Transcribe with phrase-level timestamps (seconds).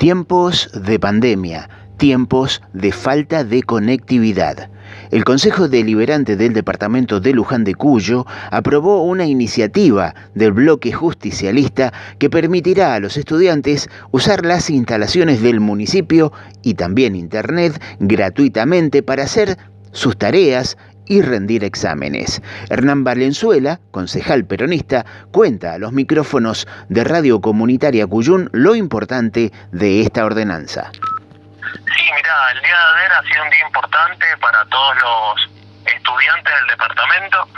[0.00, 1.68] Tiempos de pandemia,
[1.98, 4.70] tiempos de falta de conectividad.
[5.10, 11.92] El Consejo Deliberante del Departamento de Luján de Cuyo aprobó una iniciativa del bloque justicialista
[12.18, 16.32] que permitirá a los estudiantes usar las instalaciones del municipio
[16.62, 19.58] y también Internet gratuitamente para hacer
[19.92, 20.78] sus tareas
[21.10, 22.40] y rendir exámenes.
[22.70, 30.02] Hernán Valenzuela, concejal peronista, cuenta a los micrófonos de Radio Comunitaria Cuyún lo importante de
[30.02, 30.92] esta ordenanza.
[30.92, 35.50] Sí, mira, el día de ayer ha sido un día importante para todos los
[35.92, 37.48] estudiantes del departamento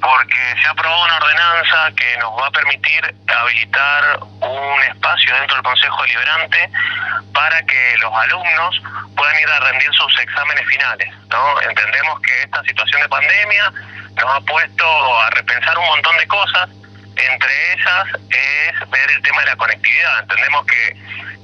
[0.00, 5.56] porque se ha aprobado una ordenanza que nos va a permitir habilitar un espacio dentro
[5.56, 6.70] del Consejo Deliberante
[7.32, 8.82] para que los alumnos
[9.16, 11.08] puedan ir a rendir sus exámenes finales.
[11.30, 11.60] ¿no?
[11.62, 13.72] Entendemos que esta situación de pandemia
[14.16, 16.68] nos ha puesto a repensar un montón de cosas,
[17.16, 20.20] entre esas es ver el tema de la conectividad.
[20.20, 20.96] Entendemos que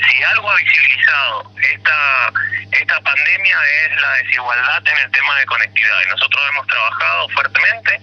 [0.09, 2.33] si algo ha visibilizado esta,
[2.73, 6.01] esta pandemia es la desigualdad en el tema de conectividad.
[6.07, 8.01] Y nosotros hemos trabajado fuertemente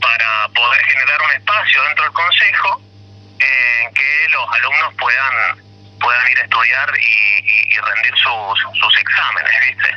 [0.00, 2.82] para poder generar un espacio dentro del Consejo
[3.40, 5.68] en que los alumnos puedan
[6.00, 9.88] puedan ir a estudiar y, rendir sus, sus exámenes, ¿viste?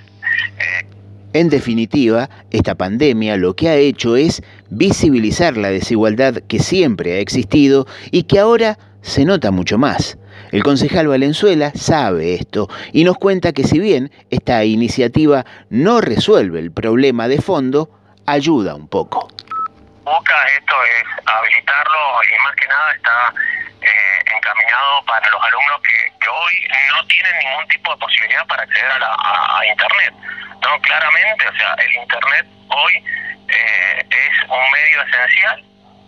[0.57, 0.85] Eh,
[1.33, 7.19] en definitiva, esta pandemia lo que ha hecho es visibilizar la desigualdad que siempre ha
[7.19, 10.17] existido y que ahora se nota mucho más.
[10.51, 16.59] El concejal Valenzuela sabe esto y nos cuenta que si bien esta iniciativa no resuelve
[16.59, 17.89] el problema de fondo,
[18.25, 19.27] ayuda un poco.
[20.03, 23.33] Busca esto es habilitarlo y más que nada está
[23.81, 26.53] eh, encaminado para los alumnos que, hoy
[26.95, 30.13] no tienen ningún tipo de posibilidad para acceder a, Internet.
[30.61, 32.93] No, claramente, o sea, el Internet hoy
[33.47, 35.63] eh, es un medio esencial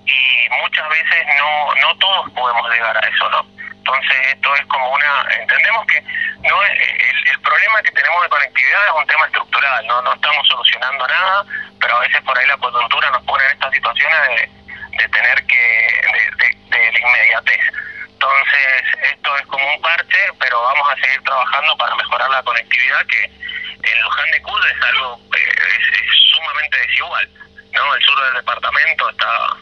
[0.05, 3.45] y muchas veces no, no todos podemos llegar a eso, ¿no?
[3.83, 6.01] Entonces esto es como una, entendemos que
[6.47, 10.47] no el, el, problema que tenemos de conectividad es un tema estructural, no no estamos
[10.47, 11.45] solucionando nada,
[11.81, 15.45] pero a veces por ahí la coyuntura nos pone en estas situaciones de, de tener
[15.45, 16.01] que,
[16.38, 17.59] de, de, la inmediatez.
[18.07, 23.05] Entonces esto es como un parche, pero vamos a seguir trabajando para mejorar la conectividad
[23.07, 27.29] que en Luján de Cuyo es algo eh, es, sumamente desigual,
[27.73, 27.95] ¿no?
[27.95, 29.57] El sur del departamento está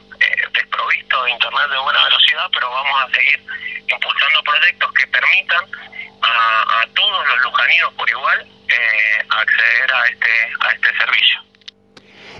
[1.19, 3.39] de internet de buena velocidad, pero vamos a seguir
[3.88, 5.66] impulsando proyectos que permitan
[6.22, 11.41] a, todos los lujaninos por igual eh, acceder este, a este servicio.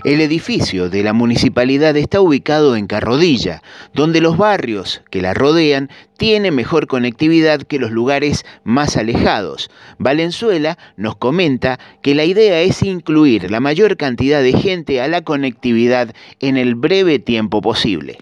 [0.04, 3.62] El edificio de la municipalidad está ubicado en Carrodilla,
[3.94, 9.70] donde los barrios que la rodean tienen mejor conectividad que los lugares más alejados.
[9.98, 15.22] Valenzuela nos comenta que la idea es incluir la mayor cantidad de gente a la
[15.22, 18.18] conectividad en el breve tiempo posible.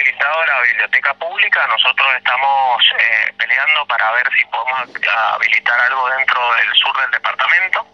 [0.00, 4.88] Habilitado la biblioteca pública, nosotros estamos eh, peleando para ver si podemos
[5.34, 7.86] habilitar algo dentro del sur del departamento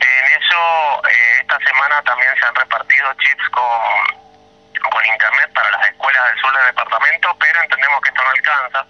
[0.00, 5.88] en eso, eh, esta semana también se han repartido chips con, con internet para las
[5.88, 8.86] escuelas del sur del departamento, pero entendemos que esto no alcanza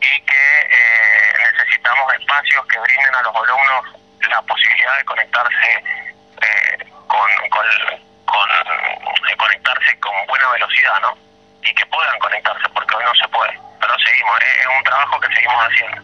[0.00, 3.84] y que eh, necesitamos espacios que brinden a los alumnos
[4.30, 5.84] la posibilidad de conectarse
[7.06, 7.66] con, con,
[8.24, 11.25] con conectarse con buena velocidad, ¿no?
[11.68, 13.58] Y que puedan conectarse, porque hoy no se puede.
[13.80, 16.02] Pero seguimos, es un trabajo que seguimos haciendo.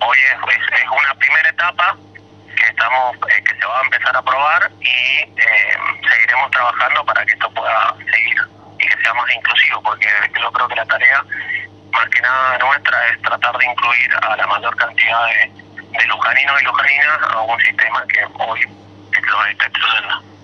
[0.00, 1.96] Hoy es, es una primera etapa
[2.58, 5.76] que estamos eh, que se va a empezar a probar y eh,
[6.10, 8.38] seguiremos trabajando para que esto pueda seguir
[8.78, 10.08] y que sea más inclusivo porque
[10.40, 11.24] yo creo que la tarea
[11.92, 15.52] más que nada nuestra es tratar de incluir a la mayor cantidad de,
[15.98, 18.60] de lujaninos y lujaninas a un sistema que hoy
[19.22, 20.37] lo está excluyendo.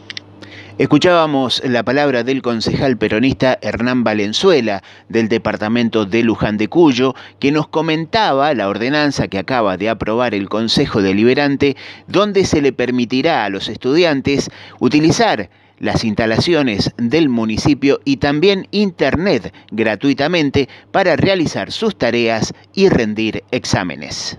[0.77, 7.53] Escuchábamos la palabra del concejal peronista Hernán Valenzuela del departamento de Luján de Cuyo, que
[7.53, 11.77] nos comentaba la ordenanza que acaba de aprobar el Consejo Deliberante,
[12.09, 15.49] donde se le permitirá a los estudiantes utilizar
[15.79, 24.39] las instalaciones del municipio y también Internet gratuitamente para realizar sus tareas y rendir exámenes.